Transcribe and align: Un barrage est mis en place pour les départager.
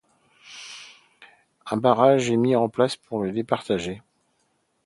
Un 1.69 1.77
barrage 1.77 2.31
est 2.31 2.35
mis 2.35 2.55
en 2.55 2.69
place 2.69 2.95
pour 2.95 3.23
les 3.23 3.31
départager. 3.31 4.01